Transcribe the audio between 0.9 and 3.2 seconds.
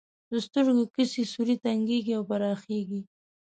کسي سوری تنګیږي او پراخیږي.